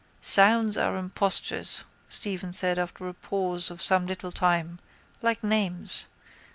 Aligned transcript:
—Sounds 0.19 0.77
are 0.77 0.97
impostures, 0.97 1.83
Stephen 2.09 2.51
said 2.51 2.79
after 2.79 3.07
a 3.07 3.13
pause 3.13 3.69
of 3.69 3.83
some 3.83 4.07
little 4.07 4.31
time, 4.31 4.79
like 5.21 5.43
names. 5.43 6.07